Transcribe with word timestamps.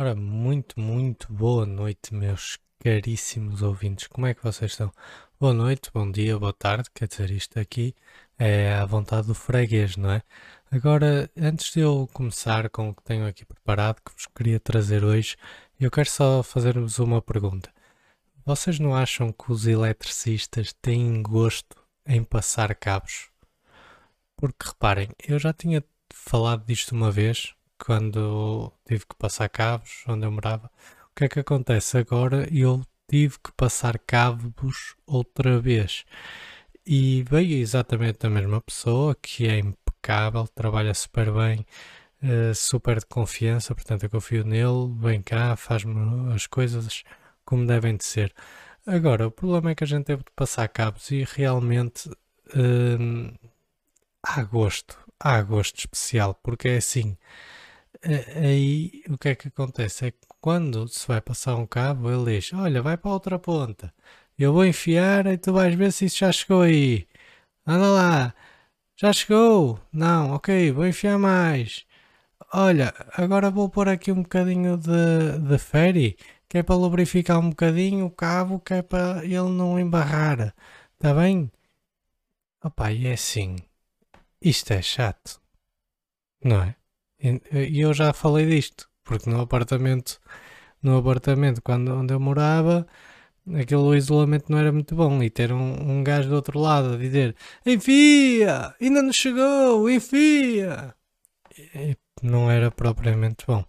Ora, 0.00 0.14
muito, 0.14 0.78
muito 0.78 1.32
boa 1.32 1.66
noite, 1.66 2.14
meus 2.14 2.56
caríssimos 2.78 3.62
ouvintes. 3.62 4.06
Como 4.06 4.28
é 4.28 4.32
que 4.32 4.44
vocês 4.44 4.70
estão? 4.70 4.92
Boa 5.40 5.52
noite, 5.52 5.90
bom 5.92 6.08
dia, 6.08 6.38
boa 6.38 6.52
tarde. 6.52 6.88
Quer 6.94 7.08
dizer, 7.08 7.32
isto 7.32 7.58
aqui 7.58 7.96
é 8.38 8.74
à 8.74 8.84
vontade 8.84 9.26
do 9.26 9.34
freguês, 9.34 9.96
não 9.96 10.12
é? 10.12 10.22
Agora, 10.70 11.28
antes 11.36 11.72
de 11.72 11.80
eu 11.80 12.08
começar 12.12 12.70
com 12.70 12.90
o 12.90 12.94
que 12.94 13.02
tenho 13.02 13.26
aqui 13.26 13.44
preparado, 13.44 14.00
que 14.00 14.12
vos 14.12 14.26
queria 14.26 14.60
trazer 14.60 15.02
hoje, 15.02 15.36
eu 15.80 15.90
quero 15.90 16.08
só 16.08 16.44
fazer-vos 16.44 17.00
uma 17.00 17.20
pergunta. 17.20 17.68
Vocês 18.46 18.78
não 18.78 18.94
acham 18.94 19.32
que 19.32 19.50
os 19.50 19.66
eletricistas 19.66 20.72
têm 20.72 21.20
gosto 21.24 21.76
em 22.06 22.22
passar 22.22 22.72
cabos? 22.76 23.30
Porque 24.36 24.64
reparem, 24.68 25.08
eu 25.26 25.40
já 25.40 25.52
tinha 25.52 25.82
falado 26.14 26.64
disto 26.64 26.92
uma 26.92 27.10
vez, 27.10 27.52
quando 27.84 28.72
tive 28.86 29.06
que 29.06 29.16
passar 29.16 29.48
cabos 29.48 30.04
onde 30.08 30.26
eu 30.26 30.32
morava. 30.32 30.70
O 31.10 31.14
que 31.16 31.24
é 31.24 31.28
que 31.28 31.40
acontece 31.40 31.98
agora? 31.98 32.48
Eu 32.52 32.82
tive 33.08 33.38
que 33.38 33.52
passar 33.52 33.98
cabos 33.98 34.94
outra 35.06 35.60
vez. 35.60 36.04
E 36.86 37.22
veio 37.28 37.58
exatamente 37.58 38.26
a 38.26 38.30
mesma 38.30 38.60
pessoa, 38.60 39.14
que 39.14 39.46
é 39.46 39.58
impecável, 39.58 40.46
trabalha 40.48 40.94
super 40.94 41.32
bem, 41.32 41.66
uh, 42.22 42.54
super 42.54 42.98
de 43.00 43.06
confiança, 43.06 43.74
portanto 43.74 44.04
eu 44.04 44.10
confio 44.10 44.44
nele, 44.44 44.94
vem 44.98 45.22
cá, 45.22 45.56
faz-me 45.56 46.32
as 46.34 46.46
coisas 46.46 47.02
como 47.44 47.66
devem 47.66 47.96
de 47.96 48.04
ser. 48.04 48.34
Agora, 48.86 49.26
o 49.26 49.30
problema 49.30 49.70
é 49.70 49.74
que 49.74 49.84
a 49.84 49.86
gente 49.86 50.06
teve 50.06 50.22
de 50.24 50.30
passar 50.34 50.68
cabos 50.68 51.10
e 51.10 51.24
realmente 51.24 52.08
uh, 52.08 53.38
há 54.22 54.42
gosto, 54.44 54.98
há 55.20 55.42
gosto 55.42 55.78
especial, 55.78 56.34
porque 56.42 56.68
é 56.68 56.76
assim, 56.78 57.16
aí 58.36 59.02
o 59.08 59.18
que 59.18 59.28
é 59.30 59.34
que 59.34 59.48
acontece? 59.48 60.06
É 60.06 60.10
que 60.10 60.18
quando 60.40 60.88
se 60.88 61.06
vai 61.06 61.20
passar 61.20 61.56
um 61.56 61.66
cabo, 61.66 62.10
ele 62.10 62.36
diz: 62.40 62.52
Olha, 62.52 62.82
vai 62.82 62.96
para 62.96 63.10
a 63.10 63.14
outra 63.14 63.38
ponta. 63.38 63.92
Eu 64.38 64.52
vou 64.52 64.64
enfiar 64.64 65.26
e 65.26 65.38
tu 65.38 65.52
vais 65.52 65.74
ver 65.74 65.92
se 65.92 66.06
isso 66.06 66.18
já 66.18 66.32
chegou 66.32 66.62
aí. 66.62 67.06
Anda 67.66 67.88
lá. 67.88 68.34
Já 68.96 69.12
chegou? 69.12 69.80
Não, 69.92 70.32
ok, 70.34 70.72
vou 70.72 70.86
enfiar 70.86 71.18
mais. 71.18 71.86
Olha, 72.52 72.94
agora 73.12 73.50
vou 73.50 73.68
pôr 73.68 73.88
aqui 73.88 74.10
um 74.12 74.22
bocadinho 74.22 74.76
de, 74.76 75.38
de 75.40 75.58
ferry, 75.58 76.16
que 76.48 76.58
é 76.58 76.62
para 76.62 76.76
lubrificar 76.76 77.38
um 77.38 77.50
bocadinho 77.50 78.06
o 78.06 78.10
cabo, 78.10 78.60
que 78.60 78.74
é 78.74 78.82
para 78.82 79.24
ele 79.24 79.50
não 79.50 79.78
embarrar. 79.78 80.54
Está 80.94 81.14
bem? 81.14 81.50
Opa, 82.62 82.92
e 82.92 83.06
é 83.06 83.12
assim. 83.14 83.56
Isto 84.40 84.72
é 84.72 84.82
chato. 84.82 85.40
Não 86.44 86.62
é? 86.62 86.77
E 87.20 87.80
eu 87.80 87.92
já 87.92 88.12
falei 88.12 88.46
disto, 88.46 88.88
porque 89.02 89.28
no 89.28 89.40
apartamento, 89.40 90.20
no 90.82 90.98
apartamento 90.98 91.60
quando, 91.62 91.92
onde 91.92 92.14
eu 92.14 92.20
morava, 92.20 92.86
aquele 93.54 93.96
isolamento 93.96 94.50
não 94.50 94.58
era 94.58 94.72
muito 94.72 94.94
bom. 94.94 95.22
E 95.22 95.30
ter 95.30 95.52
um, 95.52 95.98
um 95.98 96.04
gajo 96.04 96.28
do 96.28 96.36
outro 96.36 96.58
lado 96.58 96.94
a 96.94 96.96
dizer: 96.96 97.34
Enfia! 97.66 98.74
Ainda 98.80 99.02
não 99.02 99.12
chegou! 99.12 99.90
Enfia! 99.90 100.94
E 101.74 101.96
não 102.22 102.50
era 102.50 102.70
propriamente 102.70 103.44
bom. 103.46 103.64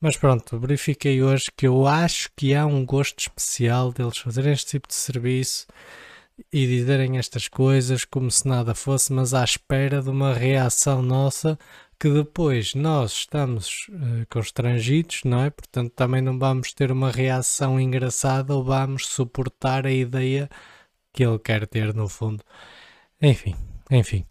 Mas 0.00 0.16
pronto, 0.16 0.58
verifiquei 0.58 1.22
hoje 1.22 1.44
que 1.56 1.66
eu 1.66 1.86
acho 1.86 2.28
que 2.36 2.54
há 2.54 2.66
um 2.66 2.84
gosto 2.84 3.20
especial 3.20 3.92
deles 3.92 4.18
fazerem 4.18 4.52
este 4.52 4.72
tipo 4.72 4.88
de 4.88 4.94
serviço 4.94 5.66
e 6.52 6.66
dizerem 6.66 7.18
estas 7.18 7.46
coisas 7.46 8.04
como 8.04 8.28
se 8.28 8.48
nada 8.48 8.74
fosse, 8.74 9.12
mas 9.12 9.32
à 9.32 9.44
espera 9.44 10.02
de 10.02 10.10
uma 10.10 10.34
reação 10.34 11.02
nossa 11.02 11.56
que 12.02 12.10
depois 12.10 12.74
nós 12.74 13.12
estamos 13.12 13.86
uh, 13.90 14.26
constrangidos, 14.28 15.20
não 15.24 15.44
é? 15.44 15.50
Portanto, 15.50 15.92
também 15.94 16.20
não 16.20 16.36
vamos 16.36 16.72
ter 16.72 16.90
uma 16.90 17.12
reação 17.12 17.78
engraçada 17.78 18.52
ou 18.52 18.64
vamos 18.64 19.06
suportar 19.06 19.86
a 19.86 19.92
ideia 19.92 20.50
que 21.12 21.24
ele 21.24 21.38
quer 21.38 21.64
ter 21.64 21.94
no 21.94 22.08
fundo. 22.08 22.42
Enfim, 23.20 23.54
enfim. 23.88 24.26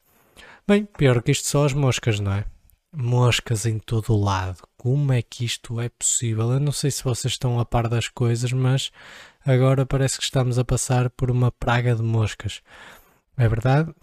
Bem, 0.67 0.83
pior 0.83 1.23
que 1.23 1.31
isto 1.31 1.47
só 1.47 1.63
as 1.63 1.71
moscas, 1.71 2.19
não 2.19 2.33
é? 2.33 2.45
Moscas 2.93 3.65
em 3.65 3.79
todo 3.79 4.15
o 4.15 4.21
lado. 4.21 4.63
Como 4.75 5.13
é 5.13 5.21
que 5.21 5.45
isto 5.45 5.79
é 5.79 5.87
possível? 5.87 6.51
Eu 6.51 6.59
não 6.59 6.73
sei 6.73 6.91
se 6.91 7.01
vocês 7.01 7.35
estão 7.35 7.57
a 7.57 7.63
par 7.63 7.87
das 7.87 8.09
coisas, 8.09 8.51
mas 8.51 8.91
agora 9.45 9.85
parece 9.85 10.17
que 10.17 10.25
estamos 10.25 10.59
a 10.59 10.65
passar 10.65 11.09
por 11.09 11.31
uma 11.31 11.53
praga 11.53 11.95
de 11.95 12.03
moscas. 12.03 12.61
É 13.37 13.47
verdade? 13.47 13.93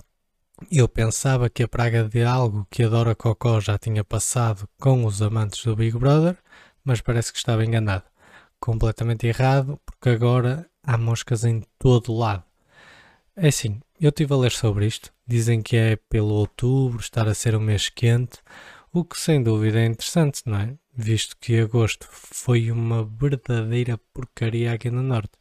Eu 0.70 0.88
pensava 0.88 1.48
que 1.48 1.62
a 1.62 1.68
praga 1.68 2.08
de 2.08 2.24
algo 2.24 2.66
que 2.68 2.82
a 2.82 2.88
Dora 2.88 3.14
Cocó 3.14 3.60
já 3.60 3.78
tinha 3.78 4.02
passado 4.02 4.68
com 4.78 5.04
os 5.04 5.22
amantes 5.22 5.64
do 5.64 5.76
Big 5.76 5.96
Brother, 5.96 6.36
mas 6.84 7.00
parece 7.00 7.32
que 7.32 7.38
estava 7.38 7.64
enganado. 7.64 8.02
Completamente 8.58 9.26
errado, 9.26 9.80
porque 9.86 10.08
agora 10.08 10.68
há 10.82 10.98
moscas 10.98 11.44
em 11.44 11.62
todo 11.78 12.12
lado. 12.12 12.42
É 13.36 13.48
assim, 13.48 13.80
eu 14.00 14.08
estive 14.08 14.34
a 14.34 14.36
ler 14.36 14.50
sobre 14.50 14.86
isto. 14.86 15.12
Dizem 15.26 15.62
que 15.62 15.76
é 15.76 15.96
pelo 15.96 16.34
outubro 16.34 17.00
estar 17.00 17.28
a 17.28 17.34
ser 17.34 17.54
um 17.54 17.60
mês 17.60 17.88
quente, 17.88 18.38
o 18.92 19.04
que 19.04 19.18
sem 19.18 19.40
dúvida 19.40 19.78
é 19.78 19.86
interessante, 19.86 20.42
não 20.44 20.58
é? 20.58 20.74
Visto 20.92 21.36
que 21.40 21.60
agosto 21.60 22.08
foi 22.10 22.72
uma 22.72 23.04
verdadeira 23.04 23.96
porcaria 24.12 24.72
aqui 24.72 24.90
no 24.90 25.04
Norte. 25.04 25.32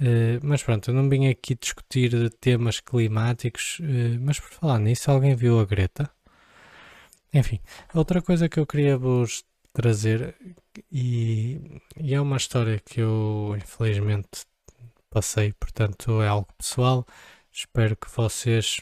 Uh, 0.00 0.38
mas 0.42 0.62
pronto, 0.62 0.90
eu 0.90 0.94
não 0.94 1.08
vim 1.08 1.28
aqui 1.28 1.54
discutir 1.54 2.30
temas 2.40 2.80
climáticos, 2.80 3.78
uh, 3.80 4.20
mas 4.20 4.38
por 4.38 4.50
falar 4.50 4.78
nisso, 4.78 5.10
alguém 5.10 5.34
viu 5.34 5.58
a 5.58 5.64
Greta? 5.64 6.10
Enfim, 7.32 7.60
outra 7.94 8.20
coisa 8.22 8.48
que 8.48 8.58
eu 8.58 8.66
queria 8.66 8.96
vos 8.98 9.44
trazer, 9.72 10.34
e, 10.90 11.80
e 11.96 12.14
é 12.14 12.20
uma 12.20 12.36
história 12.36 12.78
que 12.78 13.00
eu 13.00 13.54
infelizmente 13.56 14.46
passei, 15.10 15.52
portanto 15.54 16.20
é 16.22 16.28
algo 16.28 16.48
pessoal. 16.58 17.06
Espero 17.52 17.96
que 17.96 18.10
vocês 18.10 18.80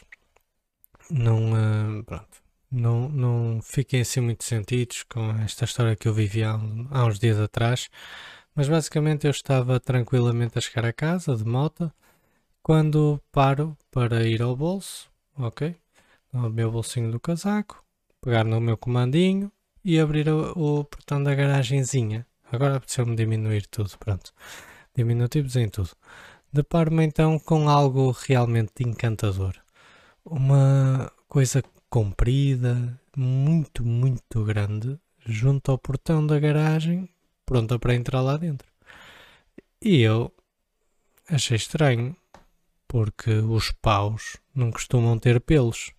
não, 1.09 1.53
uh, 1.53 2.03
pronto, 2.03 2.41
não, 2.71 3.09
não 3.09 3.61
fiquem 3.61 4.01
assim 4.01 4.19
muito 4.21 4.43
sentidos 4.43 5.03
com 5.03 5.31
esta 5.43 5.65
história 5.65 5.95
que 5.95 6.07
eu 6.07 6.13
vivi 6.13 6.43
há, 6.43 6.53
há 6.91 7.05
uns 7.05 7.19
dias 7.19 7.39
atrás. 7.39 7.89
Mas 8.55 8.69
basicamente 8.69 9.27
eu 9.27 9.31
estava 9.31 9.81
tranquilamente 9.81 10.57
a 10.57 10.61
chegar 10.61 10.85
a 10.85 10.93
casa 10.93 11.35
de 11.35 11.43
moto 11.43 11.91
quando 12.63 13.21
paro 13.29 13.77
para 13.91 14.25
ir 14.25 14.41
ao 14.41 14.55
bolso, 14.55 15.11
ok? 15.37 15.75
No 16.31 16.49
meu 16.49 16.71
bolsinho 16.71 17.11
do 17.11 17.19
casaco, 17.19 17.83
pegar 18.21 18.45
no 18.45 18.61
meu 18.61 18.77
comandinho 18.77 19.51
e 19.83 19.99
abrir 19.99 20.29
o, 20.29 20.79
o 20.79 20.85
portão 20.85 21.21
da 21.21 21.35
garagenzinha. 21.35 22.25
Agora 22.49 22.77
apeteceu-me 22.77 23.13
diminuir 23.13 23.67
tudo, 23.67 23.91
pronto. 23.99 24.31
Diminutivos 24.95 25.57
em 25.57 25.67
tudo. 25.67 25.91
Deparo-me 26.53 27.03
então 27.03 27.37
com 27.37 27.67
algo 27.67 28.11
realmente 28.11 28.83
encantador. 28.83 29.53
Uma 30.23 31.11
coisa 31.27 31.61
comprida, 31.89 32.97
muito, 33.17 33.85
muito 33.85 34.45
grande, 34.45 34.97
junto 35.25 35.71
ao 35.71 35.77
portão 35.77 36.25
da 36.25 36.39
garagem 36.39 37.09
pronta 37.45 37.77
para 37.77 37.95
entrar 37.95 38.21
lá 38.21 38.37
dentro. 38.37 38.67
E 39.81 40.01
eu 40.01 40.33
achei 41.29 41.57
estranho, 41.57 42.15
porque 42.87 43.31
os 43.31 43.71
paus 43.71 44.37
não 44.53 44.71
costumam 44.71 45.19
ter 45.19 45.39
pelos. 45.39 45.91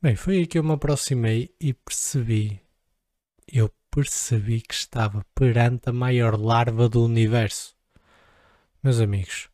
Bem, 0.00 0.16
foi 0.16 0.38
aí 0.38 0.46
que 0.46 0.58
eu 0.58 0.64
me 0.64 0.72
aproximei 0.72 1.54
e 1.60 1.72
percebi. 1.72 2.60
Eu 3.46 3.70
percebi 3.90 4.60
que 4.60 4.74
estava 4.74 5.24
perante 5.34 5.88
a 5.88 5.92
maior 5.92 6.38
larva 6.38 6.88
do 6.88 7.04
universo. 7.04 7.76
Meus 8.82 8.98
amigos, 9.00 9.48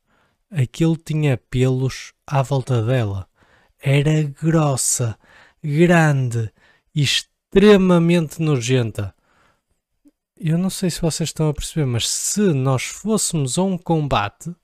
aquilo 0.50 0.96
tinha 0.96 1.36
pelos 1.36 2.12
à 2.26 2.42
volta 2.42 2.82
dela. 2.82 3.28
Era 3.78 4.22
grossa, 4.22 5.18
grande 5.62 6.50
extremamente 6.94 8.40
nojenta 8.40 9.14
eu 10.40 10.56
não 10.58 10.70
sei 10.70 10.90
se 10.90 11.00
vocês 11.00 11.28
estão 11.30 11.48
a 11.48 11.54
perceber, 11.54 11.86
mas 11.86 12.08
se 12.08 12.40
nós 12.52 12.84
fôssemos 12.84 13.58
a 13.58 13.62
um 13.62 13.76
combate, 13.76 14.54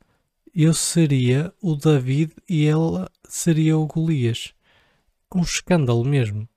eu 0.55 0.73
seria 0.73 1.53
o 1.61 1.75
David 1.75 2.33
e 2.49 2.65
ele 2.65 3.07
seria 3.29 3.77
o 3.77 3.87
Golias. 3.87 4.55
Um 5.35 5.43
escândalo 5.43 6.05
mesmo. 6.05 6.49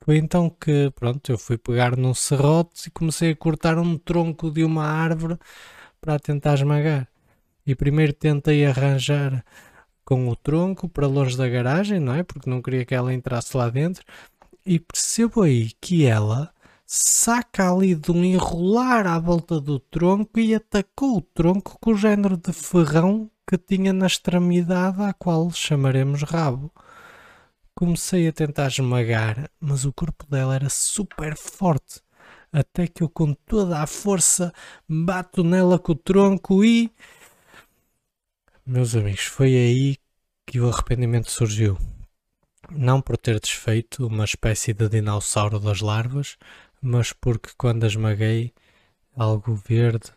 Foi 0.00 0.16
então 0.16 0.48
que, 0.48 0.90
pronto, 0.94 1.30
eu 1.30 1.36
fui 1.36 1.58
pegar 1.58 1.96
num 1.96 2.14
serrote 2.14 2.88
e 2.88 2.90
comecei 2.90 3.32
a 3.32 3.36
cortar 3.36 3.78
um 3.78 3.98
tronco 3.98 4.50
de 4.50 4.64
uma 4.64 4.84
árvore 4.84 5.36
para 6.00 6.18
tentar 6.18 6.54
esmagar. 6.54 7.08
E 7.66 7.74
primeiro 7.74 8.12
tentei 8.12 8.64
arranjar 8.64 9.44
com 10.04 10.28
o 10.28 10.36
tronco 10.36 10.88
para 10.88 11.06
longe 11.06 11.36
da 11.36 11.48
garagem, 11.48 12.00
não 12.00 12.14
é? 12.14 12.22
Porque 12.22 12.48
não 12.48 12.62
queria 12.62 12.84
que 12.84 12.94
ela 12.94 13.12
entrasse 13.12 13.56
lá 13.56 13.68
dentro. 13.68 14.04
E 14.64 14.78
percebo 14.78 15.42
aí 15.42 15.72
que 15.80 16.06
ela 16.06 16.54
saca 16.86 17.72
ali 17.72 17.94
de 17.94 18.12
um 18.12 18.24
enrolar 18.24 19.06
à 19.06 19.18
volta 19.18 19.60
do 19.60 19.78
tronco 19.78 20.38
e 20.38 20.54
atacou 20.54 21.18
o 21.18 21.20
tronco 21.20 21.76
com 21.80 21.90
o 21.90 21.96
género 21.96 22.36
de 22.36 22.52
ferrão 22.52 23.30
que 23.46 23.58
tinha 23.58 23.92
na 23.92 24.06
extremidade 24.06 25.02
à 25.02 25.12
qual 25.12 25.50
chamaremos 25.50 26.22
rabo. 26.22 26.72
Comecei 27.74 28.28
a 28.28 28.32
tentar 28.32 28.68
esmagar, 28.68 29.50
mas 29.60 29.84
o 29.84 29.92
corpo 29.92 30.24
dela 30.30 30.54
era 30.54 30.70
super 30.70 31.36
forte. 31.36 32.00
até 32.52 32.86
que 32.86 33.02
eu 33.02 33.08
com 33.08 33.34
toda 33.34 33.82
a 33.82 33.86
força 33.86 34.52
bato 34.88 35.44
nela 35.44 35.78
com 35.78 35.92
o 35.92 35.94
tronco 35.94 36.64
e 36.64 36.90
meus 38.68 38.96
amigos, 38.96 39.26
foi 39.26 39.54
aí 39.54 39.96
que 40.44 40.58
o 40.58 40.68
arrependimento 40.68 41.30
surgiu. 41.30 41.78
Não 42.68 43.00
por 43.00 43.16
ter 43.16 43.38
desfeito 43.38 44.08
uma 44.08 44.24
espécie 44.24 44.72
de 44.72 44.88
dinossauro 44.88 45.60
das 45.60 45.80
larvas, 45.80 46.36
mas 46.86 47.12
porque 47.12 47.50
quando 47.56 47.84
a 47.84 47.86
esmaguei, 47.86 48.52
algo 49.14 49.54
verde, 49.54 50.12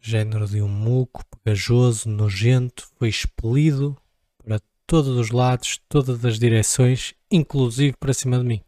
género 0.00 0.46
de 0.46 0.62
um 0.62 0.68
muco, 0.68 1.22
pegajoso, 1.26 2.08
nojento, 2.08 2.88
foi 2.96 3.08
expelido 3.08 3.96
para 4.42 4.60
todos 4.86 5.16
os 5.16 5.30
lados, 5.30 5.80
todas 5.88 6.24
as 6.24 6.38
direções, 6.38 7.14
inclusive 7.30 7.96
para 7.96 8.14
cima 8.14 8.38
de 8.38 8.44
mim. 8.44 8.62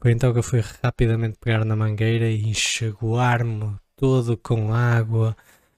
Foi 0.00 0.12
então 0.12 0.32
que 0.32 0.38
eu 0.38 0.42
fui 0.42 0.62
rapidamente 0.82 1.38
pegar 1.40 1.64
na 1.64 1.74
mangueira 1.74 2.30
e 2.30 2.44
enxaguar-me 2.48 3.76
todo 3.96 4.36
com 4.36 4.72
água, 4.72 5.36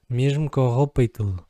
mesmo 0.09 0.51
com 0.51 0.67
a 0.67 0.75
roupa 0.75 1.03
e 1.03 1.09
tudo 1.09 1.45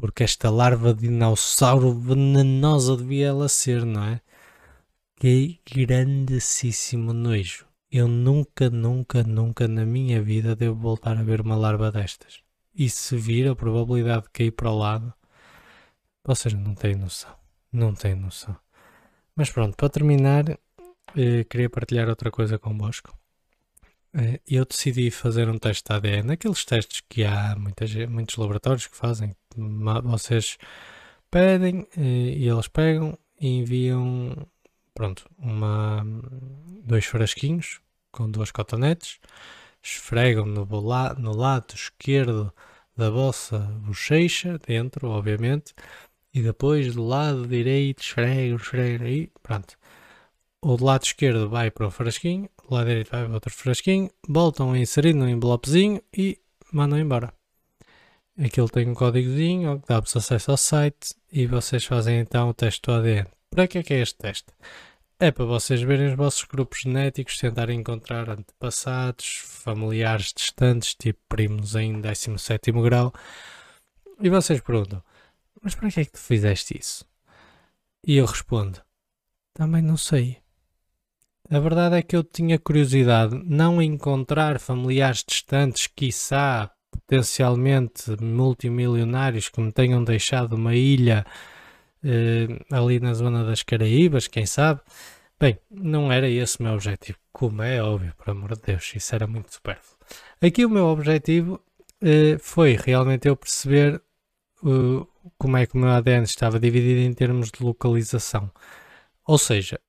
porque 0.00 0.24
esta 0.24 0.50
larva 0.50 0.94
de 0.94 1.02
dinossauro 1.02 1.92
venenosa 1.92 2.96
devia 2.96 3.28
ela 3.28 3.48
ser, 3.48 3.84
não 3.84 4.02
é? 4.02 4.20
Que 5.16 5.60
grandíssimo 5.70 7.12
nojo. 7.12 7.69
Eu 7.90 8.06
nunca, 8.06 8.70
nunca, 8.70 9.24
nunca 9.24 9.66
na 9.66 9.84
minha 9.84 10.22
vida 10.22 10.54
devo 10.54 10.76
voltar 10.76 11.16
a 11.16 11.22
ver 11.22 11.40
uma 11.40 11.56
larva 11.56 11.90
destas. 11.90 12.40
E 12.74 12.88
se 12.88 13.16
vir 13.16 13.48
a 13.48 13.56
probabilidade 13.56 14.24
de 14.24 14.30
cair 14.30 14.52
para 14.52 14.70
o 14.70 14.78
lado, 14.78 15.12
vocês 16.24 16.54
não 16.54 16.74
têm 16.74 16.94
noção. 16.94 17.34
Não 17.72 17.92
têm 17.92 18.14
noção. 18.14 18.56
Mas 19.34 19.50
pronto, 19.50 19.76
para 19.76 19.88
terminar, 19.88 20.44
eh, 21.16 21.44
queria 21.44 21.68
partilhar 21.68 22.08
outra 22.08 22.30
coisa 22.30 22.58
convosco. 22.58 23.16
Eh, 24.14 24.40
eu 24.46 24.64
decidi 24.64 25.10
fazer 25.10 25.48
um 25.48 25.58
teste 25.58 25.84
de 25.88 25.92
ADN, 25.92 26.32
aqueles 26.32 26.64
testes 26.64 27.02
que 27.08 27.24
há 27.24 27.56
muitas, 27.56 27.92
muitos 28.08 28.36
laboratórios 28.36 28.86
que 28.86 28.96
fazem. 28.96 29.34
Vocês 30.04 30.58
pedem 31.30 31.86
eh, 31.96 32.00
e 32.38 32.48
eles 32.48 32.68
pegam 32.68 33.18
e 33.40 33.58
enviam 33.58 34.46
pronto, 34.94 35.28
uma, 35.38 36.04
dois 36.84 37.04
frasquinhos 37.04 37.80
com 38.12 38.30
duas 38.30 38.50
cotonetes, 38.50 39.18
esfregam 39.82 40.46
no, 40.46 40.66
no 41.18 41.36
lado 41.36 41.74
esquerdo 41.74 42.52
da 42.96 43.10
vossa 43.10 43.58
bochecha, 43.58 44.58
dentro, 44.66 45.08
obviamente, 45.08 45.74
e 46.34 46.42
depois 46.42 46.94
do 46.94 47.04
lado 47.04 47.46
direito 47.46 48.02
esfregam, 48.02 48.56
esfregam 48.56 49.06
e 49.06 49.32
pronto. 49.42 49.78
O 50.62 50.76
do 50.76 50.84
lado 50.84 51.04
esquerdo 51.04 51.48
vai 51.48 51.70
para 51.70 51.86
o 51.86 51.90
frasquinho, 51.90 52.48
o 52.68 52.74
lado 52.74 52.88
direito 52.88 53.10
vai 53.10 53.24
para 53.24 53.34
outro 53.34 53.52
frasquinho, 53.52 54.10
voltam 54.28 54.72
a 54.72 54.78
inserir 54.78 55.14
no 55.14 55.28
envelopezinho 55.28 56.02
e 56.16 56.38
mandam 56.72 56.98
embora. 56.98 57.32
Aquilo 58.38 58.68
tem 58.68 58.88
um 58.88 58.94
códigozinho 58.94 59.80
que 59.80 59.88
dá-vos 59.88 60.14
acesso 60.16 60.50
ao 60.50 60.56
site 60.56 61.14
e 61.32 61.46
vocês 61.46 61.84
fazem 61.84 62.18
então 62.18 62.50
o 62.50 62.54
teste 62.54 62.82
do 62.82 62.92
ADN. 62.92 63.39
Para 63.50 63.66
que 63.66 63.78
é 63.78 63.82
que 63.82 63.92
é 63.94 64.00
este 64.00 64.16
teste? 64.16 64.52
É 65.18 65.32
para 65.32 65.44
vocês 65.44 65.82
verem 65.82 66.06
os 66.06 66.16
vossos 66.16 66.44
grupos 66.44 66.82
genéticos, 66.82 67.36
tentarem 67.36 67.80
encontrar 67.80 68.30
antepassados, 68.30 69.42
familiares 69.44 70.32
distantes, 70.32 70.94
tipo 70.94 71.18
primos 71.28 71.74
em 71.74 72.00
17 72.00 72.70
grau. 72.72 73.12
E 74.20 74.30
vocês 74.30 74.60
perguntam, 74.60 75.02
mas 75.60 75.74
para 75.74 75.90
que 75.90 76.00
é 76.00 76.04
que 76.04 76.12
tu 76.12 76.20
fizeste 76.20 76.78
isso? 76.78 77.04
E 78.06 78.16
eu 78.16 78.24
respondo, 78.24 78.80
também 79.52 79.82
não 79.82 79.96
sei. 79.96 80.38
A 81.50 81.58
verdade 81.58 81.96
é 81.96 82.02
que 82.02 82.14
eu 82.14 82.22
tinha 82.22 82.56
curiosidade 82.56 83.34
não 83.44 83.82
encontrar 83.82 84.60
familiares 84.60 85.24
distantes, 85.26 85.88
quiçá 85.88 86.70
potencialmente 86.88 88.16
multimilionários 88.22 89.48
que 89.48 89.60
me 89.60 89.72
tenham 89.72 90.04
deixado 90.04 90.52
uma 90.52 90.76
ilha 90.76 91.26
eh, 92.04 92.48
ali 92.70 93.00
na 93.00 93.14
zona 93.14 93.44
das 93.44 93.62
Caraíbas, 93.62 94.26
quem 94.26 94.46
sabe. 94.46 94.80
Bem, 95.38 95.58
não 95.70 96.12
era 96.12 96.28
esse 96.28 96.60
o 96.60 96.62
meu 96.62 96.74
objetivo, 96.74 97.18
como 97.32 97.62
é 97.62 97.82
óbvio, 97.82 98.14
por 98.16 98.30
amor 98.30 98.54
de 98.56 98.62
Deus, 98.62 98.92
isso 98.94 99.14
era 99.14 99.26
muito 99.26 99.52
supérfluo. 99.54 99.98
Aqui 100.42 100.64
o 100.66 100.70
meu 100.70 100.86
objetivo 100.86 101.60
eh, 102.02 102.38
foi 102.40 102.76
realmente 102.76 103.28
eu 103.28 103.36
perceber 103.36 104.02
uh, 104.62 105.06
como 105.38 105.56
é 105.56 105.66
que 105.66 105.74
o 105.74 105.78
meu 105.78 105.90
ADN 105.90 106.24
estava 106.24 106.58
dividido 106.60 107.00
em 107.00 107.12
termos 107.14 107.50
de 107.50 107.62
localização. 107.62 108.50
Ou 109.26 109.38
seja, 109.38 109.80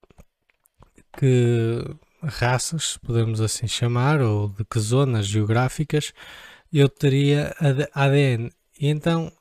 que 1.17 1.83
raças, 2.23 2.97
podemos 2.97 3.41
assim 3.41 3.67
chamar, 3.67 4.21
ou 4.21 4.49
de 4.49 4.65
que 4.65 4.79
zonas 4.79 5.27
geográficas 5.27 6.13
eu 6.73 6.89
teria 6.89 7.55
ADN. 7.93 8.51
E 8.79 8.87
então 8.87 9.31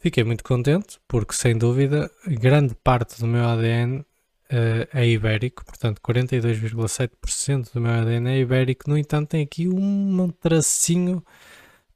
fiquei 0.00 0.24
muito 0.24 0.42
contente, 0.42 0.98
porque 1.06 1.34
sem 1.34 1.56
dúvida 1.56 2.10
grande 2.26 2.74
parte 2.74 3.20
do 3.20 3.26
meu 3.26 3.44
ADN 3.44 4.00
uh, 4.00 4.04
eh, 4.50 4.88
é 4.92 5.08
ibérico, 5.08 5.64
portanto 5.64 6.00
42,7% 6.00 7.72
do 7.72 7.80
meu 7.80 7.92
ADN 7.92 8.30
é 8.30 8.38
ibérico. 8.38 8.90
No 8.90 8.98
entanto, 8.98 9.28
tem 9.30 9.42
aqui 9.42 9.68
um 9.68 10.28
tracinho 10.40 11.22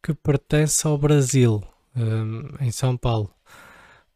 que 0.03 0.15
pertence 0.15 0.87
ao 0.87 0.99
Brasil, 0.99 1.63
um, 1.97 2.43
eh, 2.61 2.67
em 2.67 2.71
São 2.71 2.97
Paulo. 2.97 3.31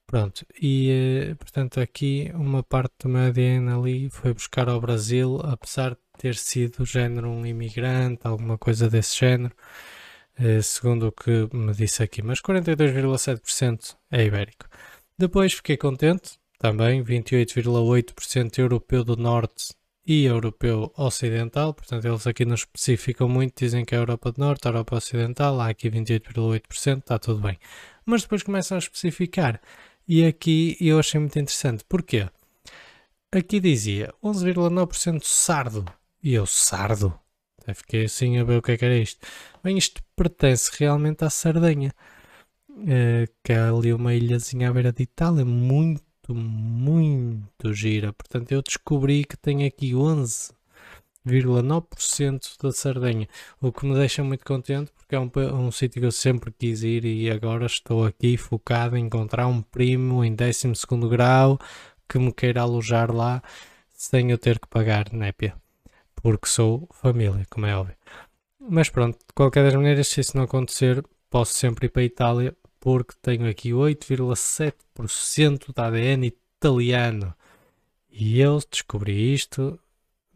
Pronto, 0.06 0.46
e 0.60 0.90
eh, 1.30 1.34
portanto 1.34 1.80
aqui 1.80 2.30
uma 2.34 2.62
parte 2.62 2.94
do 3.00 3.08
meu 3.10 3.22
ADN 3.28 3.68
ali 3.70 4.08
foi 4.10 4.32
buscar 4.32 4.68
ao 4.68 4.80
Brasil, 4.80 5.38
apesar 5.44 5.90
de 5.90 5.98
ter 6.18 6.34
sido 6.34 6.84
género 6.84 7.28
um 7.28 7.44
imigrante, 7.44 8.26
alguma 8.26 8.56
coisa 8.58 8.88
desse 8.88 9.18
género, 9.18 9.54
segundo 10.62 11.08
o 11.08 11.12
que 11.12 11.48
me 11.52 11.72
disse 11.72 12.02
aqui, 12.02 12.22
mas 12.22 12.40
42,7% 12.40 13.96
é 14.10 14.24
ibérico. 14.24 14.66
Depois 15.18 15.52
fiquei 15.52 15.76
contente, 15.76 16.38
também 16.58 17.02
28,8% 17.02 18.58
europeu 18.58 19.02
do 19.02 19.16
norte 19.16 19.74
e 20.06 20.24
europeu 20.24 20.92
ocidental, 20.96 21.74
portanto 21.74 22.04
eles 22.06 22.26
aqui 22.26 22.44
não 22.44 22.54
especificam 22.54 23.28
muito, 23.28 23.58
dizem 23.58 23.84
que 23.84 23.94
é 23.94 23.98
Europa 23.98 24.32
do 24.32 24.40
Norte, 24.40 24.66
Europa 24.66 24.96
Ocidental, 24.96 25.60
há 25.60 25.68
aqui 25.68 25.90
28,8%, 25.90 26.98
está 26.98 27.18
tudo 27.18 27.40
bem. 27.40 27.58
Mas 28.06 28.22
depois 28.22 28.42
começam 28.42 28.76
a 28.76 28.78
especificar 28.78 29.60
e 30.06 30.24
aqui 30.24 30.76
eu 30.80 30.98
achei 30.98 31.20
muito 31.20 31.38
interessante. 31.38 31.84
Porquê? 31.86 32.26
Aqui 33.30 33.60
dizia 33.60 34.14
11,9% 34.24 35.22
sardo. 35.22 35.84
E 36.22 36.32
eu, 36.32 36.46
sardo? 36.46 37.12
Fiquei 37.74 38.04
assim 38.04 38.38
a 38.38 38.44
ver 38.44 38.58
o 38.58 38.62
que 38.62 38.72
é 38.72 38.76
que 38.76 38.84
era 38.84 38.96
isto. 38.96 39.26
Bem, 39.62 39.76
isto 39.78 40.02
pertence 40.16 40.70
realmente 40.78 41.24
à 41.24 41.30
Sardenha. 41.30 41.92
Uh, 42.70 43.26
que 43.42 43.52
é 43.52 43.58
ali 43.58 43.92
uma 43.92 44.14
ilhazinha 44.14 44.70
à 44.70 44.72
beira 44.72 44.92
de 44.92 45.02
Itália. 45.02 45.44
Muito, 45.44 46.34
muito 46.34 47.72
gira. 47.72 48.12
Portanto, 48.12 48.52
eu 48.52 48.62
descobri 48.62 49.24
que 49.24 49.36
tem 49.36 49.64
aqui 49.64 49.94
11 49.94 50.50
0,9% 51.28 52.62
da 52.62 52.72
Sardenha, 52.72 53.28
o 53.60 53.70
que 53.70 53.86
me 53.86 53.94
deixa 53.94 54.24
muito 54.24 54.44
contente 54.44 54.90
porque 54.96 55.14
é 55.14 55.20
um, 55.20 55.30
um 55.66 55.70
sítio 55.70 56.00
que 56.00 56.06
eu 56.06 56.12
sempre 56.12 56.52
quis 56.52 56.82
ir 56.82 57.04
e 57.04 57.30
agora 57.30 57.66
estou 57.66 58.04
aqui 58.04 58.36
focado 58.36 58.96
em 58.96 59.04
encontrar 59.04 59.46
um 59.46 59.60
primo 59.62 60.24
em 60.24 60.34
12 60.34 60.72
grau 61.08 61.58
que 62.08 62.18
me 62.18 62.32
queira 62.32 62.62
alojar 62.62 63.14
lá 63.14 63.42
sem 63.92 64.30
eu 64.30 64.38
ter 64.38 64.58
que 64.58 64.68
pagar 64.68 65.12
népia, 65.12 65.54
porque 66.22 66.48
sou 66.48 66.88
família, 66.92 67.46
como 67.50 67.66
é 67.66 67.76
óbvio. 67.76 67.96
Mas 68.60 68.88
pronto, 68.90 69.18
de 69.18 69.32
qualquer 69.34 69.64
das 69.64 69.74
maneiras, 69.74 70.08
se 70.08 70.20
isso 70.20 70.36
não 70.36 70.44
acontecer, 70.44 71.04
posso 71.30 71.54
sempre 71.54 71.86
ir 71.86 71.90
para 71.90 72.02
a 72.02 72.04
Itália 72.04 72.56
porque 72.80 73.14
tenho 73.20 73.48
aqui 73.48 73.70
8,7% 73.70 75.74
da 75.74 75.86
ADN 75.86 76.26
italiano. 76.26 77.34
E 78.10 78.40
eu 78.40 78.58
descobri 78.70 79.34
isto 79.34 79.78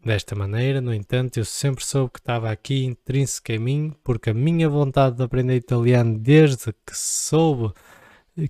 Desta 0.03 0.35
maneira, 0.35 0.81
no 0.81 0.93
entanto, 0.93 1.37
eu 1.37 1.45
sempre 1.45 1.85
soube 1.85 2.11
que 2.11 2.19
estava 2.19 2.51
aqui 2.51 2.83
intrínseco 2.83 3.53
em 3.53 3.59
mim, 3.59 3.95
porque 4.03 4.31
a 4.31 4.33
minha 4.33 4.67
vontade 4.67 5.15
de 5.15 5.23
aprender 5.23 5.55
italiano 5.55 6.19
desde 6.19 6.73
que 6.85 6.93
soube 6.93 7.73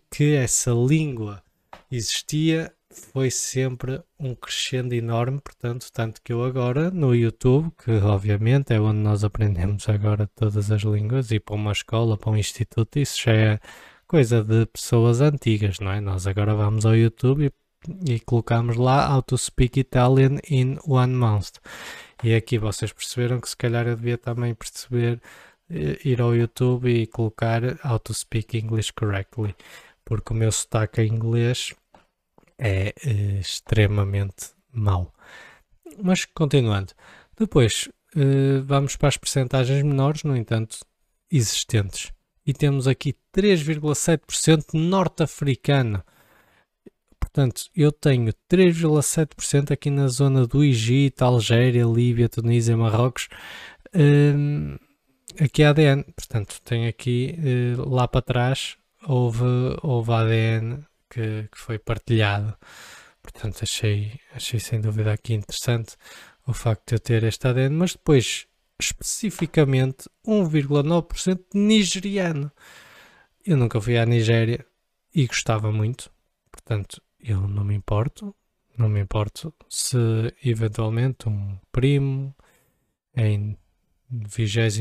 que 0.09 0.33
essa 0.33 0.71
língua 0.71 1.43
existia 1.91 2.73
foi 2.93 3.31
sempre 3.31 4.01
um 4.19 4.35
crescendo 4.35 4.93
enorme, 4.93 5.41
portanto, 5.41 5.87
tanto 5.91 6.21
que 6.21 6.31
eu 6.33 6.43
agora 6.43 6.91
no 6.91 7.15
YouTube, 7.15 7.71
que 7.83 7.91
obviamente 7.91 8.73
é 8.73 8.79
onde 8.79 8.99
nós 8.99 9.23
aprendemos 9.23 9.87
agora 9.89 10.29
todas 10.35 10.71
as 10.71 10.81
línguas, 10.83 11.31
e 11.31 11.39
para 11.39 11.55
uma 11.55 11.71
escola, 11.71 12.17
para 12.17 12.31
um 12.31 12.37
instituto, 12.37 12.99
isso 12.99 13.21
já 13.23 13.33
é 13.33 13.59
coisa 14.07 14.43
de 14.43 14.65
pessoas 14.67 15.21
antigas, 15.21 15.79
não 15.79 15.91
é? 15.91 15.99
Nós 15.99 16.27
agora 16.27 16.55
vamos 16.55 16.85
ao 16.85 16.95
YouTube 16.95 17.45
e 17.45 17.51
e 18.07 18.19
colocamos 18.19 18.77
lá 18.77 19.13
How 19.13 19.21
to 19.23 19.37
Speak 19.37 19.79
Italian 19.79 20.39
in 20.49 20.77
One 20.85 21.13
Month. 21.13 21.59
E 22.23 22.33
aqui 22.33 22.57
vocês 22.57 22.93
perceberam 22.93 23.39
que 23.39 23.49
se 23.49 23.57
calhar 23.57 23.87
eu 23.87 23.95
devia 23.95 24.17
também 24.17 24.53
perceber, 24.53 25.21
eh, 25.69 25.99
ir 26.05 26.21
ao 26.21 26.35
YouTube 26.35 26.89
e 26.89 27.07
colocar 27.07 27.61
How 27.83 27.99
to 27.99 28.13
Speak 28.13 28.57
English 28.57 28.93
Correctly, 28.93 29.55
porque 30.05 30.33
o 30.33 30.35
meu 30.35 30.51
sotaque 30.51 31.01
em 31.01 31.13
inglês 31.13 31.73
é 32.57 32.93
eh, 33.05 33.39
extremamente 33.39 34.51
mau. 34.71 35.13
Mas 36.01 36.25
continuando, 36.25 36.93
depois 37.37 37.89
uh, 38.15 38.63
vamos 38.63 38.95
para 38.95 39.09
as 39.09 39.17
percentagens 39.17 39.83
menores, 39.83 40.23
no 40.23 40.35
entanto, 40.35 40.79
existentes. 41.31 42.11
E 42.45 42.53
temos 42.53 42.87
aqui 42.87 43.15
3,7% 43.35 44.73
norte-africano. 44.73 46.03
Portanto, 47.19 47.63
eu 47.75 47.91
tenho 47.91 48.33
3,7% 48.51 49.71
aqui 49.71 49.89
na 49.89 50.07
zona 50.07 50.45
do 50.45 50.63
Egito, 50.63 51.23
Algéria, 51.23 51.85
Líbia, 51.85 52.27
Tunísia, 52.27 52.75
Marrocos. 52.75 53.29
Um, 53.95 54.77
aqui 55.39 55.63
é 55.63 55.67
ADN. 55.67 56.03
Portanto, 56.15 56.61
tem 56.63 56.87
aqui 56.87 57.35
uh, 57.77 57.89
lá 57.89 58.07
para 58.07 58.21
trás 58.21 58.77
houve, 59.07 59.43
houve 59.81 60.11
ADN 60.11 60.85
que, 61.13 61.47
que 61.51 61.57
foi 61.57 61.77
partilhado. 61.77 62.55
Portanto, 63.21 63.59
achei, 63.63 64.19
achei 64.33 64.59
sem 64.59 64.81
dúvida 64.81 65.13
aqui 65.13 65.33
interessante 65.33 65.95
o 66.45 66.53
facto 66.53 66.89
de 66.89 66.95
eu 66.95 66.99
ter 66.99 67.23
este 67.23 67.47
ADN, 67.47 67.75
mas 67.75 67.93
depois, 67.93 68.47
especificamente, 68.79 70.09
1,9% 70.27 71.39
nigeriano. 71.53 72.51
Eu 73.45 73.57
nunca 73.57 73.79
fui 73.79 73.97
à 73.97 74.05
Nigéria 74.05 74.65
e 75.13 75.25
gostava 75.25 75.71
muito, 75.71 76.11
portanto, 76.51 77.01
eu 77.19 77.47
não 77.47 77.63
me 77.63 77.75
importo. 77.75 78.35
Não 78.77 78.89
me 78.89 78.99
importo 78.99 79.53
se 79.69 79.97
eventualmente 80.43 81.29
um 81.29 81.59
primo 81.71 82.35
em 83.15 83.55
23 84.09 84.79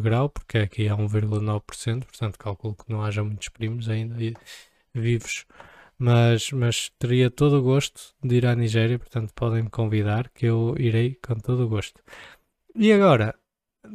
grau, 0.00 0.28
porque 0.28 0.58
aqui 0.58 0.88
há 0.88 0.96
1,9%, 0.96 2.04
portanto 2.04 2.38
calculo 2.38 2.74
que 2.74 2.90
não 2.90 3.02
haja 3.02 3.24
muitos 3.24 3.48
primos 3.48 3.88
ainda 3.88 4.14
vivos, 5.00 5.46
mas, 5.98 6.50
mas 6.52 6.90
teria 6.98 7.30
todo 7.30 7.58
o 7.58 7.62
gosto 7.62 8.14
de 8.22 8.36
ir 8.36 8.46
à 8.46 8.54
Nigéria, 8.54 8.98
portanto 8.98 9.32
podem 9.34 9.62
me 9.64 9.70
convidar 9.70 10.28
que 10.30 10.46
eu 10.46 10.74
irei 10.78 11.14
com 11.14 11.34
todo 11.36 11.64
o 11.64 11.68
gosto. 11.68 12.02
E 12.74 12.92
agora, 12.92 13.34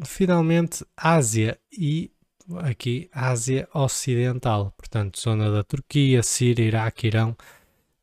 finalmente, 0.05 0.85
Ásia 0.97 1.59
e 1.71 2.11
aqui 2.59 3.09
Ásia 3.13 3.67
Ocidental, 3.73 4.73
portanto 4.77 5.19
zona 5.19 5.51
da 5.51 5.63
Turquia, 5.63 6.23
Síria, 6.23 6.65
Iraque, 6.65 7.07
Irão, 7.07 7.35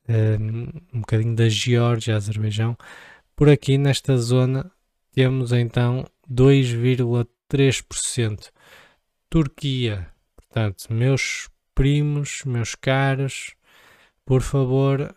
um, 0.08 0.68
um 0.94 1.00
bocadinho 1.00 1.34
da 1.34 1.48
Geórgia, 1.48 2.14
Azerbaijão. 2.16 2.76
Por 3.36 3.48
aqui 3.48 3.78
nesta 3.78 4.16
zona 4.16 4.70
temos 5.12 5.52
então 5.52 6.04
2,3%. 6.30 8.50
Turquia, 9.30 10.08
portanto, 10.36 10.86
meus 10.90 11.48
primos, 11.78 12.42
meus 12.44 12.74
caros, 12.74 13.54
por 14.26 14.42
favor, 14.42 15.14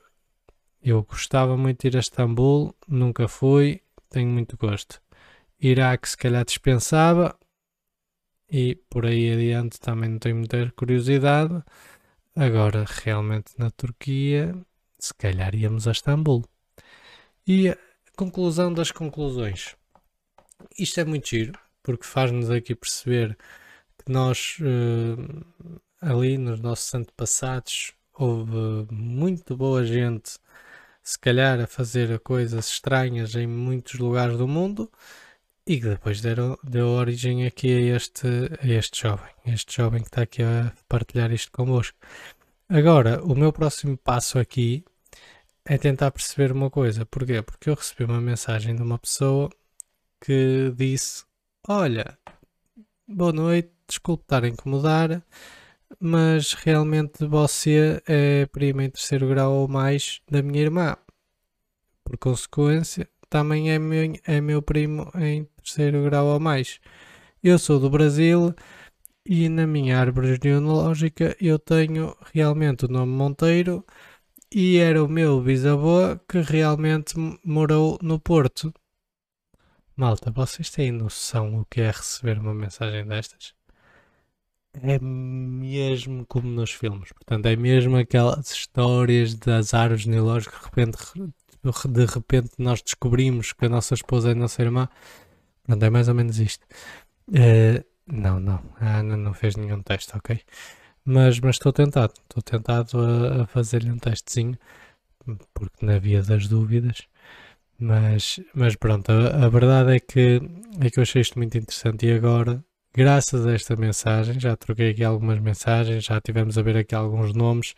eu 0.80 1.02
gostava 1.02 1.58
muito 1.58 1.82
de 1.82 1.88
ir 1.88 1.98
a 1.98 2.00
Istambul, 2.00 2.76
nunca 2.88 3.28
fui, 3.28 3.82
tenho 4.12 4.30
muito 4.30 4.56
gosto. 4.56 5.02
Iraque, 5.60 6.08
se 6.08 6.16
calhar 6.16 6.46
dispensava, 6.46 7.36
e 8.48 8.76
por 8.92 9.08
aí 9.08 9.34
adiante 9.34 9.80
também 9.80 10.12
não 10.12 10.20
tenho 10.20 10.36
muita 10.36 10.72
curiosidade. 10.76 11.64
Agora, 12.36 12.86
realmente 12.88 13.54
na 13.58 13.72
Turquia, 13.72 14.56
se 15.00 15.16
calhar 15.16 15.56
íamos 15.56 15.88
a 15.88 15.92
Istambul. 15.94 16.46
E 17.48 17.70
a 17.70 17.78
conclusão 18.16 18.72
das 18.72 18.92
conclusões 18.92 19.76
isto 20.78 21.00
é 21.00 21.06
muito 21.06 21.28
giro, 21.28 21.58
porque 21.82 22.06
faz-nos 22.06 22.52
aqui 22.52 22.76
perceber 22.76 23.36
que 23.98 24.12
nós, 24.12 24.58
uh, 24.62 25.82
ali 26.02 26.38
nos 26.38 26.60
nossos 26.60 26.94
antepassados, 26.96 27.94
houve 28.14 28.88
muito 28.92 29.56
boa 29.56 29.86
gente, 29.86 30.40
se 31.04 31.18
calhar 31.20 31.60
a 31.60 31.68
fazer 31.68 32.20
coisas 32.20 32.68
estranhas 32.68 33.36
em 33.36 33.48
muitos 33.48 34.00
lugares 34.00 34.38
do 34.38 34.48
mundo 34.48 34.92
e 35.66 35.80
que 35.80 35.88
depois 35.88 36.22
deram, 36.22 36.58
deu 36.64 36.88
origem 36.88 37.46
aqui 37.46 37.72
a 37.72 37.96
este, 37.96 38.28
a 38.62 38.68
este 38.68 39.02
jovem, 39.04 39.32
este 39.46 39.78
jovem 39.78 40.02
que 40.02 40.08
está 40.08 40.24
aqui 40.24 40.44
a 40.44 40.74
partilhar 40.90 41.32
isto 41.32 41.52
convosco. 41.52 41.98
Agora, 42.68 43.24
o 43.24 43.36
meu 43.36 43.54
próximo 43.54 43.98
passo 43.98 44.40
aqui 44.40 44.84
é 45.66 45.78
tentar 45.78 46.12
perceber 46.12 46.52
uma 46.52 46.70
coisa. 46.70 47.06
Porquê? 47.06 47.42
Porque 47.42 47.70
eu 47.70 47.76
recebi 47.76 48.04
uma 48.04 48.22
mensagem 48.22 48.76
de 48.76 48.82
uma 48.82 48.98
pessoa 48.98 49.50
que 50.20 50.74
disse: 50.76 51.26
Olha, 51.68 52.18
boa 53.08 53.34
noite, 53.34 53.72
desculpe 53.88 54.24
estar 54.24 54.44
a 54.44 54.48
incomodar, 54.48 55.24
mas 56.00 56.54
realmente 56.54 57.26
você 57.26 58.02
é 58.08 58.46
prima 58.48 58.84
em 58.84 58.90
terceiro 58.90 59.28
grau 59.28 59.54
ou 59.54 59.68
mais 59.68 60.22
da 60.30 60.42
minha 60.42 60.62
irmã. 60.62 60.96
Por 62.04 62.18
consequência, 62.18 63.08
também 63.30 63.72
é 63.72 63.80
meu, 63.80 64.14
é 64.26 64.42
meu 64.42 64.62
primo 64.62 65.12
em 65.16 65.46
terceiro 65.64 66.04
grau 66.04 66.28
ou 66.28 66.40
mais. 66.40 66.80
Eu 67.44 67.58
sou 67.58 67.80
do 67.80 67.90
Brasil 67.90 68.54
e 69.26 69.50
na 69.50 69.66
minha 69.68 70.00
árvore 70.00 70.40
genealógica 70.42 71.36
eu 71.40 71.58
tenho 71.60 72.16
realmente 72.34 72.86
o 72.86 72.88
nome 72.88 73.12
Monteiro 73.14 73.86
e 74.52 74.78
era 74.78 75.04
o 75.04 75.08
meu 75.08 75.42
bisavô 75.42 76.18
que 76.28 76.42
realmente 76.42 77.16
morou 77.44 77.98
no 78.02 78.20
Porto. 78.20 78.74
Malta, 79.96 80.32
vocês 80.32 80.70
têm 80.70 80.92
noção 80.92 81.60
o 81.60 81.66
que 81.66 81.82
é 81.82 81.88
receber 81.88 82.40
uma 82.40 82.54
mensagem 82.54 83.06
destas? 83.06 83.54
É 84.74 85.00
mesmo 85.00 86.26
como 86.28 86.48
nos 86.50 86.72
filmes. 86.72 87.12
Portanto, 87.12 87.46
é 87.48 87.56
mesmo 87.56 87.98
aquelas 87.98 88.52
histórias 88.52 89.36
das 89.36 89.74
árvores 89.74 90.04
genealógicas 90.04 90.60
de 90.60 90.66
repente, 90.66 90.98
de 91.90 92.06
repente 92.06 92.52
nós 92.58 92.82
descobrimos 92.82 93.54
que 93.54 93.66
a 93.66 93.70
nossa 93.70 93.94
esposa 93.94 94.30
é 94.30 94.32
a 94.34 94.36
nossa 94.36 94.62
irmã. 94.62 94.90
Pronto, 95.64 95.84
é 95.84 95.90
mais 95.90 96.08
ou 96.08 96.16
menos 96.16 96.40
isto. 96.40 96.66
Uh, 97.30 97.84
não, 98.08 98.40
não. 98.40 98.64
A 98.80 99.00
Ana 99.00 99.18
não 99.18 99.34
fez 99.34 99.56
nenhum 99.56 99.82
teste, 99.82 100.16
ok? 100.16 100.40
Mas, 101.06 101.40
mas 101.40 101.56
estou 101.56 101.74
tentado. 101.74 102.14
Estou 102.24 102.42
tentado 102.44 103.00
a, 103.00 103.44
a 103.44 103.48
fazer-lhe 103.48 103.92
um 103.92 103.98
testezinho. 104.00 104.58
Porque 105.54 105.86
na 105.86 106.00
via 106.00 106.24
das 106.24 106.48
dúvidas 106.48 107.08
mas, 107.82 108.40
mas 108.54 108.76
pronto, 108.76 109.12
a, 109.12 109.46
a, 109.46 109.50
verdade 109.50 109.96
é 109.96 110.00
que, 110.00 110.40
é 110.80 110.90
que 110.90 111.00
eu 111.00 111.04
achei 111.04 111.22
isto 111.22 111.38
muito 111.40 111.58
interessante 111.58 112.06
e 112.06 112.14
agora, 112.14 112.64
graças 112.94 113.46
a 113.46 113.54
esta 113.54 113.76
mensagem, 113.76 114.40
já 114.40 114.56
troquei 114.56 114.92
aqui 114.92 115.04
algumas 115.04 115.40
mensagens, 115.40 116.04
já 116.04 116.20
tivemos 116.20 116.58
a 116.58 116.62
ver 116.62 116.78
aqui 116.78 116.94
alguns 116.94 117.34
nomes 117.34 117.74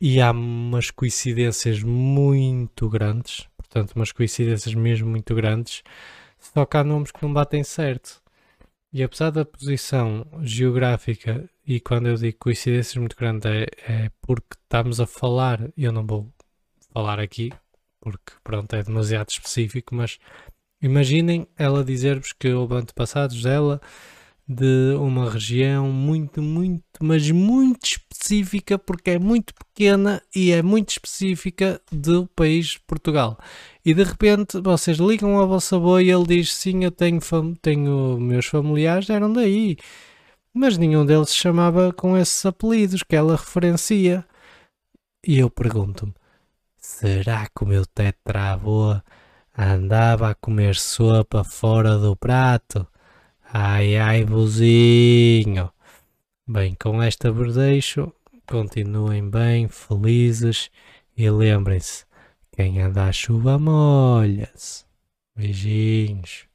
e 0.00 0.20
há 0.20 0.30
umas 0.30 0.90
coincidências 0.90 1.82
muito 1.82 2.88
grandes, 2.88 3.48
portanto, 3.56 3.92
umas 3.92 4.12
coincidências 4.12 4.74
mesmo 4.74 5.08
muito 5.08 5.34
grandes, 5.34 5.82
só 6.38 6.64
que 6.66 6.76
há 6.76 6.84
nomes 6.84 7.10
que 7.10 7.22
não 7.22 7.32
batem 7.32 7.62
certo. 7.64 8.22
E 8.92 9.02
apesar 9.02 9.30
da 9.30 9.44
posição 9.44 10.26
geográfica, 10.42 11.48
e 11.66 11.80
quando 11.80 12.08
eu 12.08 12.14
digo 12.16 12.38
coincidências 12.38 12.96
muito 12.96 13.16
grandes, 13.16 13.44
é, 13.46 13.66
é 13.88 14.10
porque 14.22 14.56
estamos 14.62 15.00
a 15.00 15.06
falar, 15.06 15.68
eu 15.76 15.92
não 15.92 16.06
vou 16.06 16.32
falar 16.92 17.18
aqui, 17.18 17.50
porque 18.00 18.32
pronto, 18.44 18.74
é 18.74 18.82
demasiado 18.82 19.30
específico, 19.30 19.94
mas 19.94 20.18
imaginem 20.80 21.48
ela 21.56 21.82
dizer-vos 21.84 22.32
que 22.32 22.52
houve 22.52 22.74
antepassados 22.74 23.42
dela 23.42 23.80
de 24.46 24.94
uma 24.98 25.30
região 25.30 25.90
muito, 25.90 26.42
muito, 26.42 26.84
mas 27.00 27.30
muito 27.30 27.84
específica, 27.86 28.78
porque 28.78 29.12
é 29.12 29.18
muito 29.18 29.54
pequena 29.54 30.22
e 30.34 30.52
é 30.52 30.62
muito 30.62 30.90
específica 30.90 31.80
do 31.90 32.26
país 32.28 32.76
Portugal. 32.86 33.38
E 33.84 33.94
de 33.94 34.02
repente 34.02 34.60
vocês 34.60 34.98
ligam 34.98 35.36
ao 35.36 35.48
vosso 35.48 35.76
avô 35.76 35.98
e 35.98 36.10
ele 36.10 36.26
diz: 36.26 36.52
Sim, 36.54 36.84
eu 36.84 36.90
tenho, 36.90 37.20
tenho 37.62 38.18
meus 38.18 38.46
familiares, 38.46 39.08
eram 39.10 39.32
daí. 39.32 39.76
Mas 40.52 40.78
nenhum 40.78 41.04
deles 41.06 41.30
se 41.30 41.36
chamava 41.36 41.92
com 41.92 42.16
esses 42.16 42.44
apelidos 42.46 43.02
que 43.02 43.16
ela 43.16 43.36
referencia. 43.36 44.24
E 45.26 45.38
eu 45.38 45.50
pergunto-me: 45.50 46.14
Será 46.78 47.46
que 47.48 47.64
o 47.64 47.66
meu 47.66 47.86
tetravô 47.86 49.00
andava 49.56 50.30
a 50.30 50.34
comer 50.34 50.76
sopa 50.76 51.42
fora 51.44 51.98
do 51.98 52.14
prato? 52.14 52.86
Ai 53.56 53.96
ai, 53.96 54.24
vozinho! 54.24 55.72
Bem, 56.44 56.74
com 56.74 57.00
esta 57.00 57.30
verdeixo, 57.30 58.12
continuem 58.48 59.30
bem, 59.30 59.68
felizes 59.68 60.72
e 61.16 61.30
lembrem-se: 61.30 62.04
quem 62.50 62.80
anda 62.82 63.04
à 63.06 63.12
chuva 63.12 63.56
molha-se. 63.56 64.84
Beijinhos. 65.36 66.48